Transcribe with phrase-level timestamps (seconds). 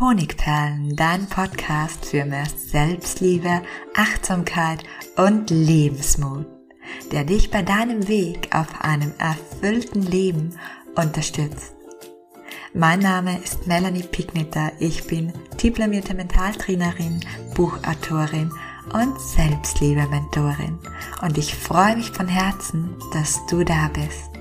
[0.00, 3.62] Honigperlen, dein Podcast für mehr Selbstliebe,
[3.96, 4.82] Achtsamkeit
[5.16, 6.46] und Lebensmut,
[7.12, 10.58] der dich bei deinem Weg auf einem erfüllten Leben
[10.96, 11.74] unterstützt.
[12.72, 17.20] Mein Name ist Melanie Pignetter, ich bin diplomierte Mentaltrainerin,
[17.54, 18.50] Buchautorin
[18.92, 20.76] und Selbstliebe-Mentorin
[21.22, 24.33] und ich freue mich von Herzen, dass du da bist.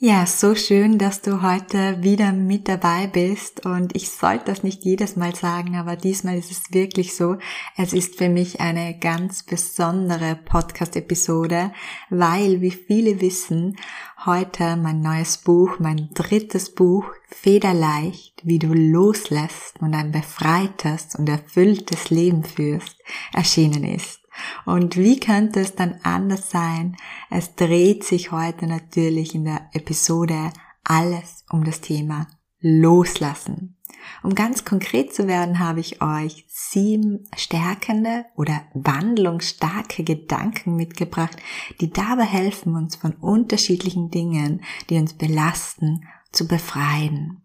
[0.00, 4.84] Ja, so schön, dass du heute wieder mit dabei bist und ich sollte das nicht
[4.84, 7.36] jedes Mal sagen, aber diesmal ist es wirklich so.
[7.76, 11.72] Es ist für mich eine ganz besondere Podcast-Episode,
[12.10, 13.76] weil, wie viele wissen,
[14.24, 21.28] heute mein neues Buch, mein drittes Buch, Federleicht, wie du loslässt und ein befreites und
[21.28, 22.96] erfülltes Leben führst,
[23.32, 24.17] erschienen ist.
[24.64, 26.96] Und wie könnte es dann anders sein?
[27.30, 30.52] Es dreht sich heute natürlich in der Episode
[30.84, 32.26] alles um das Thema
[32.60, 33.76] Loslassen.
[34.22, 41.36] Um ganz konkret zu werden, habe ich euch sieben stärkende oder wandlungsstarke Gedanken mitgebracht,
[41.80, 47.42] die dabei helfen, uns von unterschiedlichen Dingen, die uns belasten, zu befreien.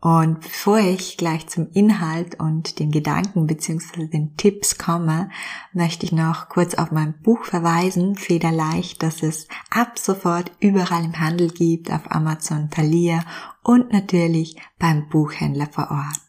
[0.00, 4.06] Und bevor ich gleich zum Inhalt und den Gedanken bzw.
[4.06, 5.28] den Tipps komme,
[5.74, 11.20] möchte ich noch kurz auf mein Buch verweisen, Federleicht, das es ab sofort überall im
[11.20, 13.24] Handel gibt, auf Amazon, Thalia
[13.62, 16.20] und natürlich beim Buchhändler vor Ort.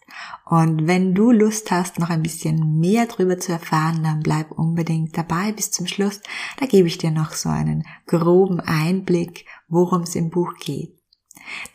[0.45, 5.17] Und wenn du Lust hast, noch ein bisschen mehr darüber zu erfahren, dann bleib unbedingt
[5.17, 6.19] dabei bis zum Schluss.
[6.59, 10.99] Da gebe ich dir noch so einen groben Einblick, worum es im Buch geht.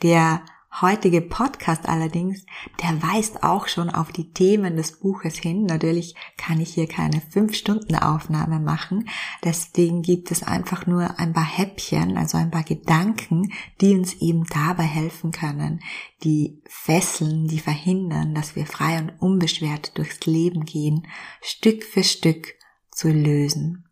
[0.02, 0.42] Der
[0.82, 2.44] heutige Podcast allerdings,
[2.82, 5.64] der weist auch schon auf die Themen des Buches hin.
[5.64, 9.08] Natürlich kann ich hier keine 5-Stunden-Aufnahme machen.
[9.42, 14.44] Deswegen gibt es einfach nur ein paar Häppchen, also ein paar Gedanken, die uns eben
[14.44, 15.80] dabei helfen können,
[16.24, 21.06] die Fesseln, die verhindern, dass wir frei und unbeschwert durchs Leben gehen,
[21.40, 22.54] Stück für Stück
[22.90, 23.85] zu lösen.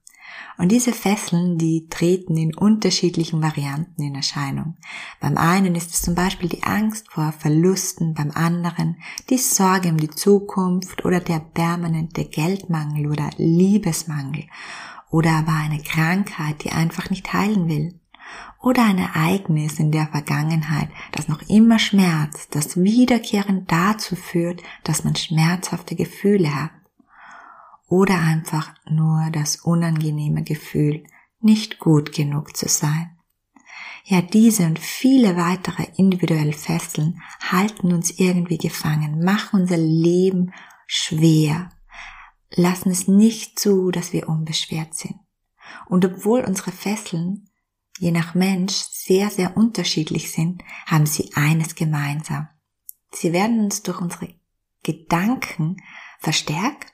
[0.57, 4.77] Und diese Fesseln, die treten in unterschiedlichen Varianten in Erscheinung.
[5.21, 8.97] Beim einen ist es zum Beispiel die Angst vor Verlusten, beim anderen
[9.31, 14.45] die Sorge um die Zukunft oder der permanente Geldmangel oder Liebesmangel
[15.11, 17.99] oder aber eine Krankheit, die einfach nicht heilen will
[18.63, 25.05] oder ein Ereignis in der Vergangenheit, das noch immer schmerzt, das wiederkehrend dazu führt, dass
[25.05, 26.71] man schmerzhafte Gefühle hat
[27.95, 31.05] oder einfach nur das unangenehme Gefühl,
[31.39, 33.17] nicht gut genug zu sein.
[34.05, 40.53] Ja, diese und viele weitere individuelle Fesseln halten uns irgendwie gefangen, machen unser Leben
[40.89, 41.71] schwer,
[42.51, 45.21] lassen es nicht zu, dass wir unbeschwert sind.
[45.87, 47.49] Und obwohl unsere Fesseln
[48.01, 52.49] je nach Mensch sehr, sehr unterschiedlich sind, haben sie eines gemeinsam.
[53.13, 54.35] Sie werden uns durch unsere
[54.83, 55.77] Gedanken
[56.19, 56.94] verstärkt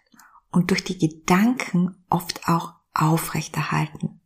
[0.52, 4.20] und durch die Gedanken oft auch aufrechterhalten.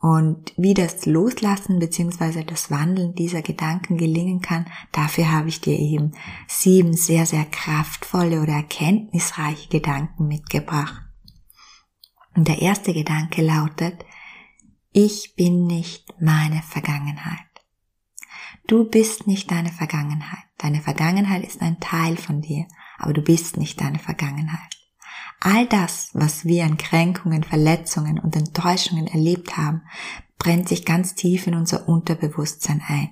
[0.00, 2.44] Und wie das Loslassen bzw.
[2.44, 6.12] das Wandeln dieser Gedanken gelingen kann, dafür habe ich dir eben
[6.48, 11.02] sieben sehr, sehr kraftvolle oder erkenntnisreiche Gedanken mitgebracht.
[12.34, 14.06] Und der erste Gedanke lautet,
[14.92, 17.38] ich bin nicht meine Vergangenheit.
[18.66, 20.44] Du bist nicht deine Vergangenheit.
[20.56, 22.66] Deine Vergangenheit ist ein Teil von dir,
[22.98, 24.79] aber du bist nicht deine Vergangenheit.
[25.40, 29.82] All das, was wir an Kränkungen, Verletzungen und Enttäuschungen erlebt haben,
[30.38, 33.10] brennt sich ganz tief in unser Unterbewusstsein ein.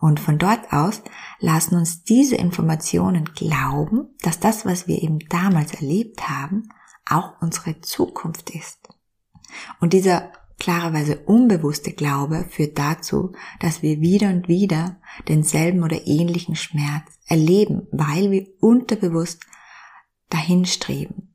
[0.00, 1.02] Und von dort aus
[1.38, 6.68] lassen uns diese Informationen glauben, dass das, was wir eben damals erlebt haben,
[7.08, 8.88] auch unsere Zukunft ist.
[9.80, 14.96] Und dieser klarerweise unbewusste Glaube führt dazu, dass wir wieder und wieder
[15.28, 19.44] denselben oder ähnlichen Schmerz erleben, weil wir unterbewusst
[20.28, 21.31] dahin streben.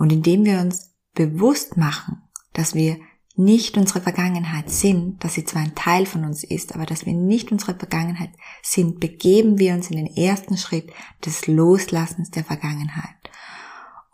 [0.00, 2.22] Und indem wir uns bewusst machen,
[2.54, 2.96] dass wir
[3.36, 7.12] nicht unsere Vergangenheit sind, dass sie zwar ein Teil von uns ist, aber dass wir
[7.12, 8.30] nicht unsere Vergangenheit
[8.62, 10.90] sind, begeben wir uns in den ersten Schritt
[11.26, 13.14] des Loslassens der Vergangenheit.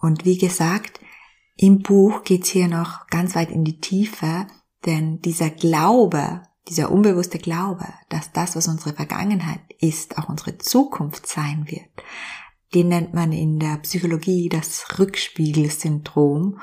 [0.00, 0.98] Und wie gesagt,
[1.54, 4.48] im Buch geht's hier noch ganz weit in die Tiefe,
[4.86, 11.28] denn dieser Glaube, dieser unbewusste Glaube, dass das, was unsere Vergangenheit ist, auch unsere Zukunft
[11.28, 11.90] sein wird,
[12.76, 16.60] den nennt man in der Psychologie das Rückspiegelsyndrom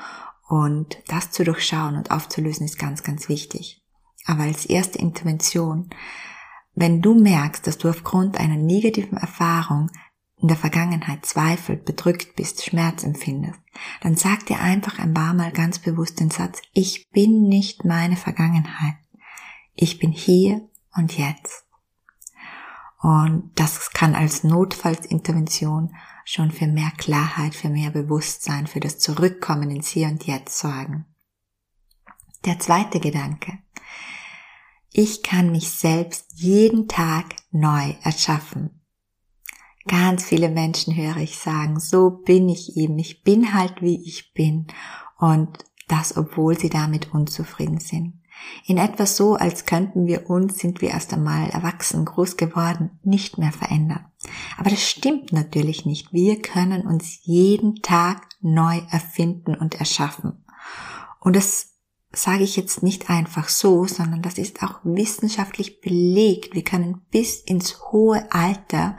[0.48, 3.82] und das zu durchschauen und aufzulösen ist ganz, ganz wichtig.
[4.24, 5.90] Aber als erste Intervention,
[6.76, 9.90] wenn du merkst, dass du aufgrund einer negativen Erfahrung
[10.40, 13.58] in der Vergangenheit zweifelt, bedrückt bist, Schmerz empfindest,
[14.00, 18.16] dann sag dir einfach ein paar Mal ganz bewusst den Satz, ich bin nicht meine
[18.16, 18.94] Vergangenheit.
[19.74, 21.63] Ich bin hier und jetzt.
[23.04, 29.70] Und das kann als Notfallsintervention schon für mehr Klarheit, für mehr Bewusstsein, für das Zurückkommen
[29.70, 31.04] ins Hier und Jetzt sorgen.
[32.46, 33.58] Der zweite Gedanke.
[34.90, 38.80] Ich kann mich selbst jeden Tag neu erschaffen.
[39.86, 44.32] Ganz viele Menschen höre ich sagen, so bin ich eben, ich bin halt wie ich
[44.32, 44.68] bin
[45.18, 45.58] und
[45.88, 48.23] das, obwohl sie damit unzufrieden sind.
[48.66, 53.38] In etwas so, als könnten wir uns, sind wir erst einmal erwachsen, groß geworden, nicht
[53.38, 54.06] mehr verändern.
[54.56, 56.12] Aber das stimmt natürlich nicht.
[56.12, 60.44] Wir können uns jeden Tag neu erfinden und erschaffen.
[61.20, 61.74] Und das
[62.12, 66.54] sage ich jetzt nicht einfach so, sondern das ist auch wissenschaftlich belegt.
[66.54, 68.96] Wir können bis ins hohe Alter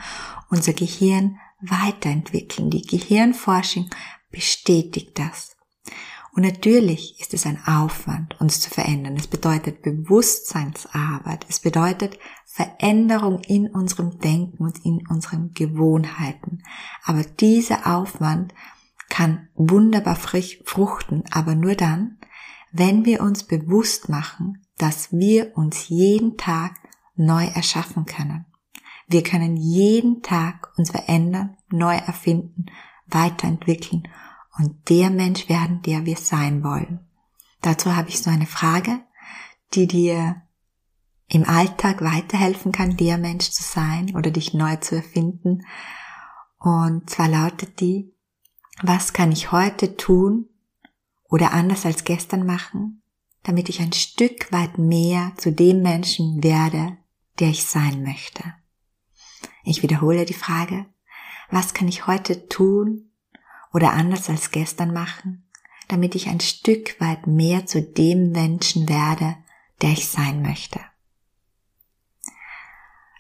[0.50, 2.70] unser Gehirn weiterentwickeln.
[2.70, 3.90] Die Gehirnforschung
[4.32, 5.55] bestätigt das.
[6.36, 9.16] Und natürlich ist es ein Aufwand, uns zu verändern.
[9.16, 11.46] Es bedeutet Bewusstseinsarbeit.
[11.48, 16.62] Es bedeutet Veränderung in unserem Denken und in unseren Gewohnheiten.
[17.06, 18.54] Aber dieser Aufwand
[19.10, 22.18] kann wunderbar fruchten, aber nur dann,
[22.74, 26.76] wenn wir uns bewusst machen, dass wir uns jeden Tag
[27.16, 28.46] neu erschaffen können.
[29.08, 32.66] Wir können jeden Tag uns verändern, neu erfinden,
[33.08, 34.06] weiterentwickeln
[34.57, 37.00] und der Mensch werden, der wir sein wollen.
[37.62, 39.02] Dazu habe ich so eine Frage,
[39.74, 40.42] die dir
[41.28, 45.66] im Alltag weiterhelfen kann, der Mensch zu sein oder dich neu zu erfinden.
[46.60, 48.13] Und zwar lautet die,
[48.81, 50.50] was kann ich heute tun
[51.30, 53.01] oder anders als gestern machen,
[53.44, 56.98] damit ich ein Stück weit mehr zu dem Menschen werde,
[57.40, 58.44] der ich sein möchte.
[59.63, 60.86] Ich wiederhole die Frage,
[61.50, 63.12] was kann ich heute tun
[63.75, 65.44] oder anders als gestern machen,
[65.89, 69.36] damit ich ein Stück weit mehr zu dem Menschen werde,
[69.81, 70.80] der ich sein möchte.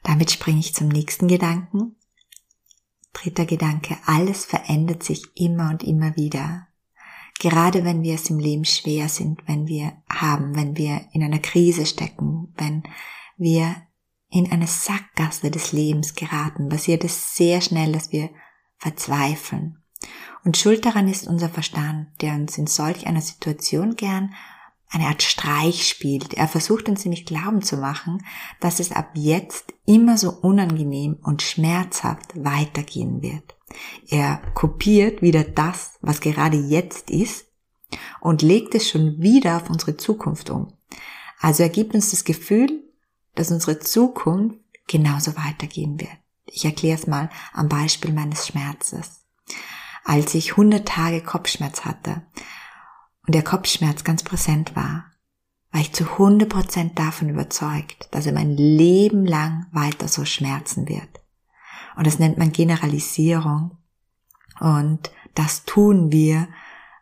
[0.03, 1.97] Damit springe ich zum nächsten Gedanken.
[3.11, 6.69] Dritter Gedanke, alles verändert sich immer und immer wieder.
[7.39, 11.39] Gerade wenn wir es im Leben schwer sind, wenn wir haben, wenn wir in einer
[11.39, 12.83] Krise stecken, wenn
[13.35, 13.75] wir
[14.29, 18.29] in eine Sackgasse des Lebens geraten, passiert es sehr schnell, dass wir
[18.77, 19.81] verzweifeln.
[20.45, 24.33] Und schuld daran ist unser Verstand, der uns in solch einer Situation gern
[24.89, 26.35] eine Art Streich spielt.
[26.35, 28.23] Er versucht uns nämlich glauben zu machen,
[28.59, 33.57] dass es ab jetzt immer so unangenehm und schmerzhaft weitergehen wird.
[34.07, 37.47] Er kopiert wieder das, was gerade jetzt ist
[38.21, 40.73] und legt es schon wieder auf unsere Zukunft um.
[41.39, 42.83] Also er gibt uns das Gefühl,
[43.33, 46.11] dass unsere Zukunft genauso weitergehen wird.
[46.45, 49.24] Ich erkläre es mal am Beispiel meines Schmerzes
[50.05, 52.21] als ich 100 Tage Kopfschmerz hatte
[53.25, 55.11] und der Kopfschmerz ganz präsent war,
[55.71, 61.09] war ich zu 100% davon überzeugt, dass er mein Leben lang weiter so schmerzen wird.
[61.97, 63.77] Und das nennt man Generalisierung.
[64.59, 66.47] Und das tun wir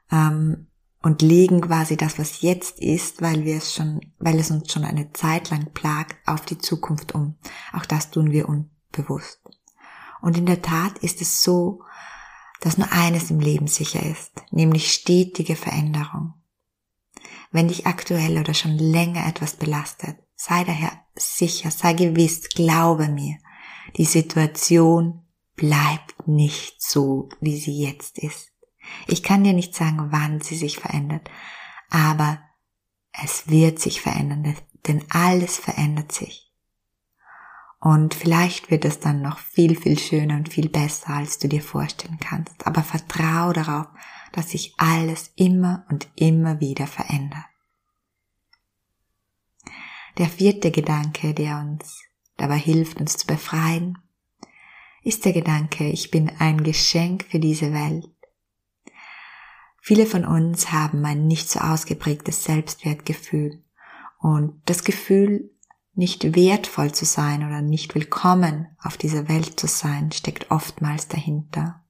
[0.09, 0.67] ähm,
[1.01, 4.85] und legen quasi das, was jetzt ist, weil wir es schon, weil es uns schon
[4.85, 7.35] eine Zeit lang plagt, auf die Zukunft um.
[7.73, 9.41] Auch das tun wir unbewusst.
[10.21, 11.83] Und in der Tat ist es so,
[12.63, 16.33] dass nur eines im Leben sicher ist, nämlich stetige Veränderung.
[17.51, 23.37] Wenn dich aktuell oder schon länger etwas belastet, sei daher sicher, sei gewiss, glaube mir,
[23.97, 25.27] die Situation
[25.57, 28.53] bleibt nicht so, wie sie jetzt ist.
[29.07, 31.29] Ich kann dir nicht sagen, wann sie sich verändert,
[31.89, 32.39] aber
[33.11, 34.55] es wird sich verändern,
[34.87, 36.52] denn alles verändert sich.
[37.83, 41.61] Und vielleicht wird es dann noch viel, viel schöner und viel besser, als du dir
[41.61, 42.65] vorstellen kannst.
[42.65, 43.87] Aber vertrau darauf,
[44.31, 47.43] dass sich alles immer und immer wieder verändert.
[50.17, 52.01] Der vierte Gedanke, der uns
[52.37, 53.97] dabei hilft, uns zu befreien,
[55.03, 58.09] ist der Gedanke, ich bin ein Geschenk für diese Welt.
[59.81, 63.61] Viele von uns haben ein nicht so ausgeprägtes Selbstwertgefühl
[64.19, 65.52] und das Gefühl,
[65.95, 71.83] nicht wertvoll zu sein oder nicht willkommen auf dieser Welt zu sein, steckt oftmals dahinter.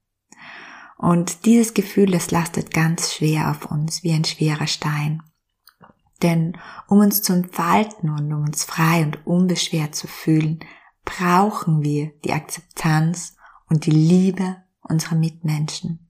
[0.98, 5.22] Und dieses Gefühl, das lastet ganz schwer auf uns, wie ein schwerer Stein.
[6.22, 6.57] Denn
[6.88, 10.60] um uns zu entfalten und um uns frei und unbeschwert zu fühlen,
[11.03, 13.36] brauchen wir die Akzeptanz
[13.69, 16.10] und die Liebe unserer Mitmenschen.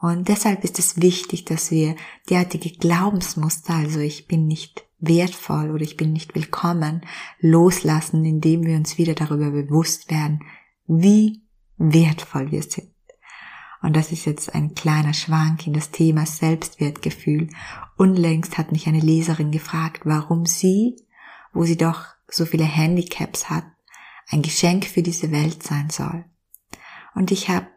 [0.00, 1.96] Und deshalb ist es wichtig, dass wir
[2.28, 7.02] derartige Glaubensmuster, also ich bin nicht wertvoll oder ich bin nicht willkommen,
[7.40, 10.40] loslassen, indem wir uns wieder darüber bewusst werden,
[10.86, 11.42] wie
[11.76, 12.90] wertvoll wir sind.
[13.80, 17.48] Und das ist jetzt ein kleiner Schwank in das Thema Selbstwertgefühl.
[17.96, 20.96] Unlängst hat mich eine Leserin gefragt, warum sie,
[21.52, 23.64] wo sie doch so viele Handicaps hat,
[24.30, 26.24] ein Geschenk für diese Welt sein soll.
[27.14, 27.68] Und ich habe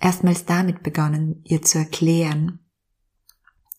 [0.00, 2.60] erstmals damit begonnen, ihr zu erklären,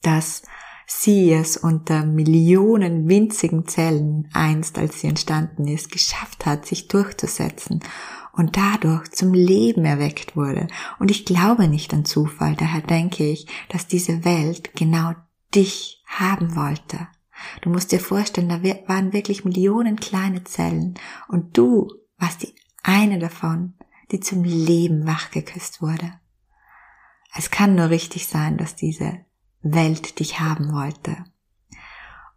[0.02, 0.44] dass
[0.92, 7.82] sie es unter Millionen winzigen Zellen einst, als sie entstanden ist, geschafft hat, sich durchzusetzen
[8.34, 10.68] und dadurch zum Leben erweckt wurde.
[10.98, 15.14] Und ich glaube nicht an Zufall, daher denke ich, dass diese Welt genau
[15.54, 17.08] dich haben wollte.
[17.62, 20.96] Du musst dir vorstellen, da waren wirklich Millionen kleine Zellen
[21.28, 23.76] und du warst die eine davon,
[24.12, 26.14] die zum Leben wachgeküsst wurde.
[27.38, 29.20] Es kann nur richtig sein, dass diese
[29.62, 31.26] Welt dich haben wollte.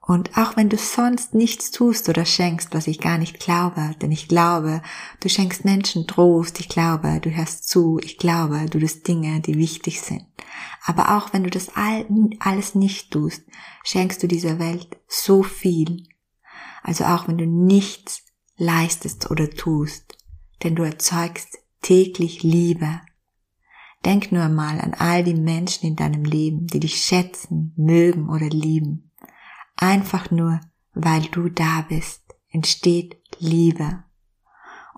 [0.05, 4.11] Und auch wenn du sonst nichts tust oder schenkst, was ich gar nicht glaube, denn
[4.11, 4.83] ich glaube,
[5.21, 9.57] du schenkst Menschen Trost, ich glaube, du hörst zu, ich glaube, du tust Dinge, die
[9.57, 10.27] wichtig sind.
[10.85, 13.43] Aber auch wenn du das alles nicht tust,
[13.85, 16.09] schenkst du dieser Welt so viel.
[16.83, 18.23] Also auch wenn du nichts
[18.57, 20.19] leistest oder tust,
[20.65, 23.01] denn du erzeugst täglich Liebe.
[24.05, 28.49] Denk nur einmal an all die Menschen in deinem Leben, die dich schätzen, mögen oder
[28.49, 29.13] lieben.
[29.77, 30.61] Einfach nur,
[30.93, 34.05] weil du da bist, entsteht Liebe.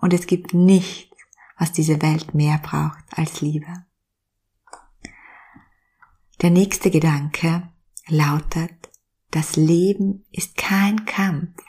[0.01, 1.15] Und es gibt nichts,
[1.57, 3.85] was diese Welt mehr braucht als Liebe.
[6.41, 7.69] Der nächste Gedanke
[8.07, 8.91] lautet,
[9.31, 11.61] das Leben ist kein Kampf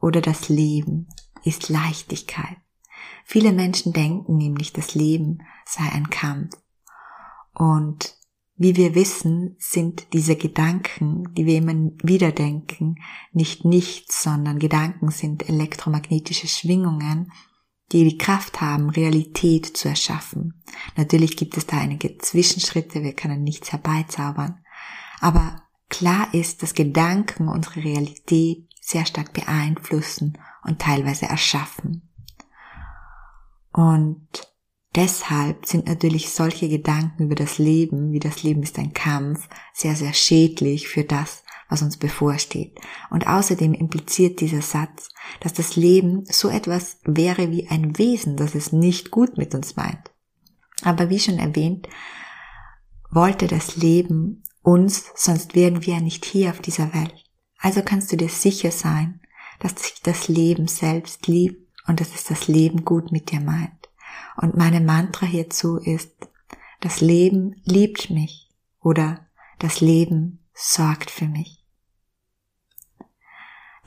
[0.00, 1.08] oder das Leben
[1.42, 2.58] ist Leichtigkeit.
[3.24, 6.56] Viele Menschen denken nämlich, das Leben sei ein Kampf.
[7.54, 8.16] Und
[8.56, 12.96] wie wir wissen, sind diese Gedanken, die wir immer wieder denken,
[13.32, 17.30] nicht nichts, sondern Gedanken sind elektromagnetische Schwingungen,
[17.92, 20.62] die die Kraft haben, Realität zu erschaffen.
[20.96, 24.64] Natürlich gibt es da einige Zwischenschritte, wir können nichts herbeizaubern.
[25.20, 32.07] Aber klar ist, dass Gedanken unsere Realität sehr stark beeinflussen und teilweise erschaffen.
[33.78, 34.48] Und
[34.96, 39.94] Deshalb sind natürlich solche Gedanken über das Leben, wie das Leben ist ein Kampf, sehr,
[39.94, 42.80] sehr schädlich für das, was uns bevorsteht.
[43.10, 48.56] Und außerdem impliziert dieser Satz, dass das Leben so etwas wäre wie ein Wesen, das
[48.56, 50.10] es nicht gut mit uns meint.
[50.82, 51.88] Aber wie schon erwähnt,
[53.10, 57.14] wollte das Leben uns, sonst wären wir nicht hier auf dieser Welt.
[57.58, 59.20] Also kannst du dir sicher sein,
[59.60, 63.88] dass sich das Leben selbst liebt und dass es das Leben gut mit dir meint.
[64.36, 66.28] Und meine Mantra hierzu ist,
[66.80, 69.26] das Leben liebt mich oder
[69.58, 71.64] das Leben sorgt für mich.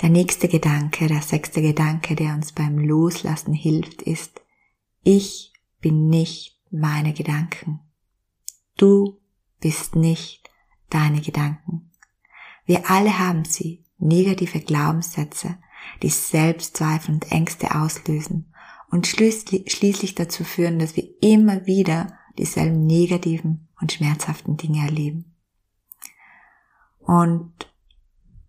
[0.01, 4.41] Der nächste Gedanke, der sechste Gedanke, der uns beim Loslassen hilft, ist,
[5.03, 7.79] ich bin nicht meine Gedanken.
[8.77, 9.21] Du
[9.59, 10.49] bist nicht
[10.89, 11.91] deine Gedanken.
[12.65, 15.57] Wir alle haben sie, negative Glaubenssätze,
[16.01, 18.53] die Selbstzweifel und Ängste auslösen
[18.89, 25.33] und schließlich dazu führen, dass wir immer wieder dieselben negativen und schmerzhaften Dinge erleben.
[26.99, 27.51] Und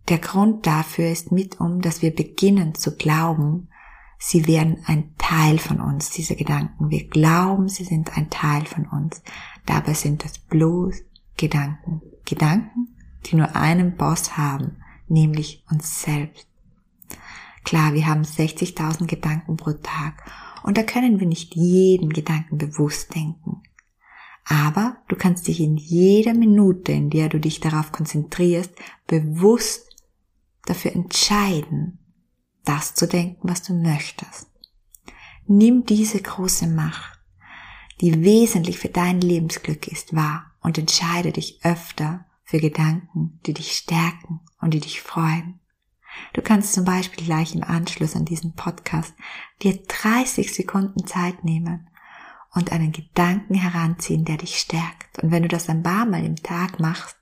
[0.08, 3.68] der Grund dafür ist mitum, dass wir beginnen zu glauben,
[4.18, 6.90] sie wären ein Teil von uns, diese Gedanken.
[6.90, 9.22] Wir glauben, sie sind ein Teil von uns.
[9.64, 11.02] Dabei sind das bloß
[11.36, 12.02] Gedanken.
[12.24, 12.96] Gedanken,
[13.26, 16.46] die nur einen Boss haben, nämlich uns selbst.
[17.64, 20.30] Klar, wir haben 60.000 Gedanken pro Tag
[20.62, 23.62] und da können wir nicht jeden Gedanken bewusst denken.
[24.44, 28.72] Aber du kannst dich in jeder Minute, in der du dich darauf konzentrierst,
[29.06, 29.88] bewusst
[30.64, 31.98] dafür entscheiden,
[32.64, 34.48] das zu denken, was du möchtest.
[35.46, 37.18] Nimm diese große Macht,
[38.00, 43.72] die wesentlich für dein Lebensglück ist, wahr und entscheide dich öfter für Gedanken, die dich
[43.72, 45.60] stärken und die dich freuen.
[46.32, 49.14] Du kannst zum Beispiel gleich im Anschluss an diesen Podcast
[49.62, 51.88] dir 30 Sekunden Zeit nehmen
[52.54, 55.22] und einen Gedanken heranziehen, der dich stärkt.
[55.22, 57.16] Und wenn du das ein paar Mal im Tag machst,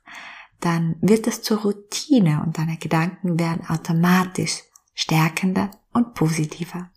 [0.59, 4.61] dann wird es zur Routine und deine Gedanken werden automatisch
[4.93, 6.91] stärkender und positiver.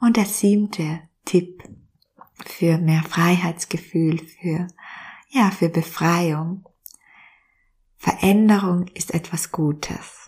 [0.00, 1.62] Und der siebte Tipp
[2.46, 4.68] für mehr Freiheitsgefühl, für,
[5.28, 6.64] ja, für Befreiung
[8.02, 10.26] Veränderung ist etwas Gutes.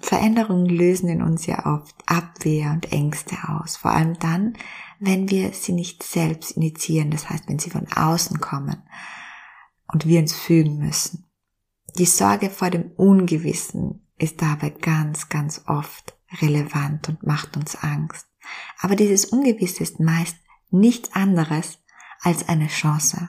[0.00, 4.56] Veränderungen lösen in uns ja oft Abwehr und Ängste aus, vor allem dann,
[4.98, 8.82] wenn wir sie nicht selbst initiieren, das heißt, wenn sie von außen kommen
[9.92, 11.26] und wir uns fügen müssen.
[11.98, 18.26] Die Sorge vor dem Ungewissen ist dabei ganz, ganz oft relevant und macht uns Angst.
[18.80, 20.38] Aber dieses Ungewisse ist meist
[20.70, 21.78] nichts anderes
[22.22, 23.28] als eine Chance.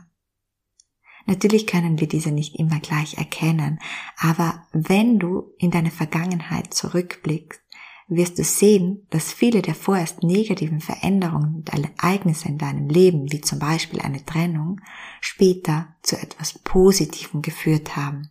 [1.28, 3.80] Natürlich können wir diese nicht immer gleich erkennen,
[4.18, 7.62] aber wenn du in deine Vergangenheit zurückblickst,
[8.08, 13.42] wirst du sehen, dass viele der vorerst negativen Veränderungen und Ereignisse in deinem Leben, wie
[13.42, 14.80] zum Beispiel eine Trennung,
[15.20, 18.30] später zu etwas Positivem geführt haben.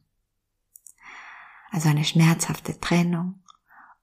[1.71, 3.43] Also eine schmerzhafte Trennung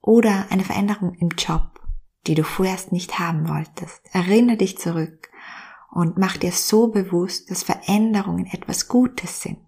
[0.01, 1.81] oder eine Veränderung im Job,
[2.27, 4.01] die du vorerst nicht haben wolltest.
[4.11, 5.29] Erinnere dich zurück
[5.93, 9.59] und mach dir so bewusst, dass Veränderungen etwas Gutes sind.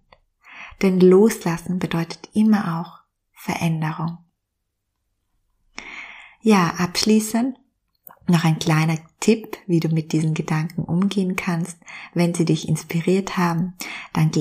[0.82, 3.00] Denn loslassen bedeutet immer auch
[3.32, 4.18] Veränderung.
[6.40, 7.56] Ja, abschließend
[8.28, 11.78] noch ein kleiner Tipp, wie du mit diesen Gedanken umgehen kannst.
[12.12, 13.74] Wenn sie dich inspiriert haben,
[14.12, 14.32] dann,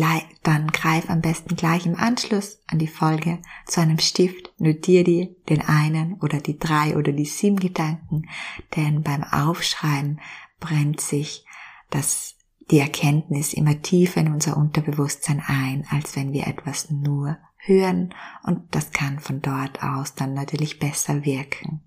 [0.44, 5.36] dann greif am besten gleich im Anschluss an die Folge zu einem Stift, notier dir
[5.50, 8.27] den einen oder die drei oder die sieben Gedanken,
[8.75, 10.20] denn beim Aufschreiben
[10.60, 11.44] brennt sich
[11.89, 12.36] das,
[12.72, 18.13] die Erkenntnis immer tiefer in unser Unterbewusstsein ein, als wenn wir etwas nur hören
[18.44, 21.82] und das kann von dort aus dann natürlich besser wirken.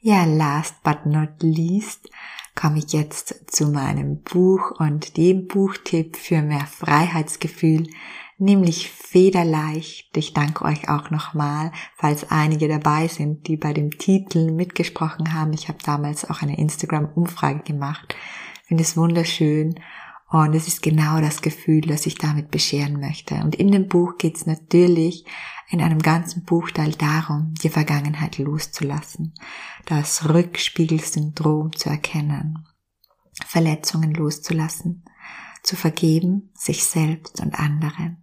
[0.00, 2.08] Ja, last but not least
[2.54, 7.86] komme ich jetzt zu meinem Buch und dem Buchtipp für mehr Freiheitsgefühl,
[8.36, 10.16] nämlich Federleicht.
[10.16, 15.52] Ich danke euch auch nochmal, falls einige dabei sind, die bei dem Titel mitgesprochen haben.
[15.52, 18.14] Ich habe damals auch eine Instagram-Umfrage gemacht
[18.68, 19.80] finde es wunderschön
[20.28, 23.36] und es ist genau das Gefühl, das ich damit bescheren möchte.
[23.36, 25.24] Und in dem Buch geht es natürlich
[25.70, 29.34] in einem ganzen Buchteil darum, die Vergangenheit loszulassen,
[29.86, 32.66] das Rückspiegelsyndrom zu erkennen,
[33.46, 35.04] Verletzungen loszulassen,
[35.62, 38.18] zu vergeben, sich selbst und anderen.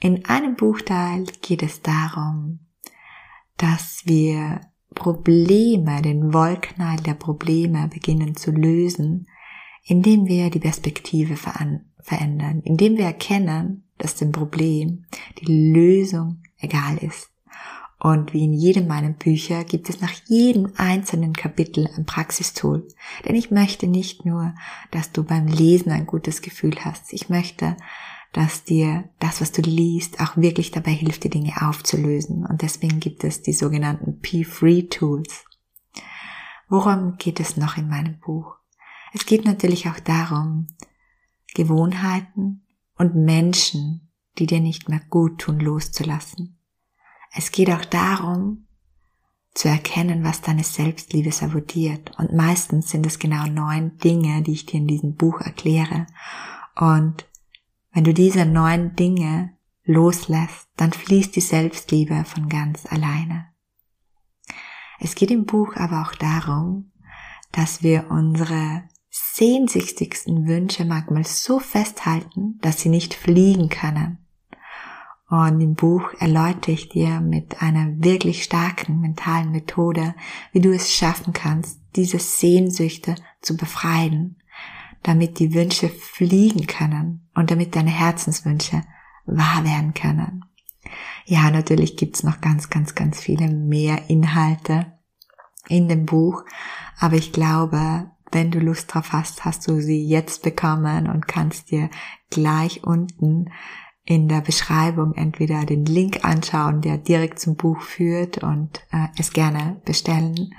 [0.00, 2.60] In einem Buchteil geht es darum,
[3.58, 4.62] dass wir
[4.94, 9.26] Probleme, den Wollknall der Probleme beginnen zu lösen,
[9.84, 15.04] indem wir die Perspektive verändern, indem wir erkennen, dass dem Problem
[15.40, 17.30] die Lösung egal ist.
[18.00, 22.86] Und wie in jedem meiner Bücher gibt es nach jedem einzelnen Kapitel ein Praxistool.
[23.26, 24.54] Denn ich möchte nicht nur,
[24.90, 27.14] dass du beim Lesen ein gutes Gefühl hast.
[27.14, 27.78] Ich möchte,
[28.34, 32.44] dass dir das, was du liest, auch wirklich dabei hilft, die Dinge aufzulösen.
[32.44, 35.44] Und deswegen gibt es die sogenannten P-Free Tools.
[36.68, 38.56] Worum geht es noch in meinem Buch?
[39.14, 40.66] Es geht natürlich auch darum,
[41.54, 46.58] Gewohnheiten und Menschen, die dir nicht mehr gut tun, loszulassen.
[47.32, 48.66] Es geht auch darum,
[49.54, 52.10] zu erkennen, was deine Selbstliebe sabotiert.
[52.18, 56.08] Und meistens sind es genau neun Dinge, die ich dir in diesem Buch erkläre.
[56.74, 57.28] Und
[57.92, 63.46] wenn du diese neun Dinge loslässt, dann fließt die Selbstliebe von ganz alleine.
[64.98, 66.90] Es geht im Buch aber auch darum,
[67.52, 68.88] dass wir unsere
[69.34, 74.18] sehnsüchtigsten Wünsche manchmal so festhalten, dass sie nicht fliegen können.
[75.28, 80.14] Und im Buch erläutere ich dir mit einer wirklich starken mentalen Methode,
[80.52, 84.36] wie du es schaffen kannst, diese Sehnsüchte zu befreien,
[85.02, 88.82] damit die Wünsche fliegen können und damit deine Herzenswünsche
[89.26, 90.44] wahr werden können.
[91.24, 94.92] Ja, natürlich gibt's noch ganz, ganz, ganz viele mehr Inhalte
[95.66, 96.44] in dem Buch,
[97.00, 101.70] aber ich glaube, wenn du Lust drauf hast, hast du sie jetzt bekommen und kannst
[101.70, 101.88] dir
[102.30, 103.50] gleich unten
[104.04, 109.32] in der Beschreibung entweder den Link anschauen, der direkt zum Buch führt und äh, es
[109.32, 110.52] gerne bestellen.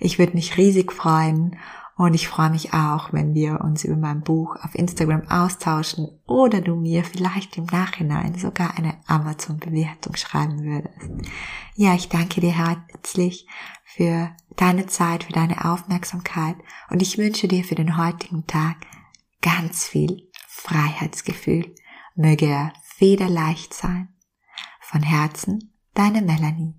[0.00, 1.56] Ich würde mich riesig freuen
[2.00, 6.62] und ich freue mich auch, wenn wir uns über mein Buch auf Instagram austauschen oder
[6.62, 10.96] du mir vielleicht im Nachhinein sogar eine Amazon-Bewertung schreiben würdest.
[11.74, 13.46] Ja, ich danke dir herzlich
[13.84, 16.56] für deine Zeit, für deine Aufmerksamkeit
[16.88, 18.76] und ich wünsche dir für den heutigen Tag
[19.42, 21.74] ganz viel Freiheitsgefühl.
[22.14, 24.08] Möge er federleicht sein.
[24.80, 26.72] Von Herzen, deine Melanie.